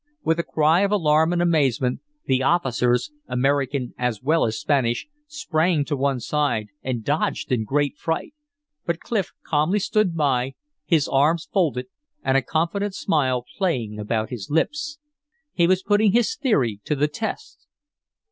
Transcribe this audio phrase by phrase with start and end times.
[0.23, 5.85] With a cry of alarm and amazement, the officers, American as well as Spanish, sprang
[5.85, 8.33] to one side and dodged in great fright.
[8.83, 11.85] But Clif calmly stood by, his arms folded
[12.23, 14.97] and a confident smile playing about his lips.
[15.53, 17.67] He was putting his theory to the test.